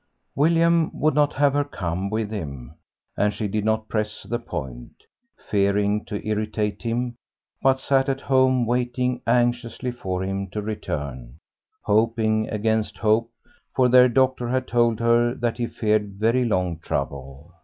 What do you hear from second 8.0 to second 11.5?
at home waiting anxiously for him to return,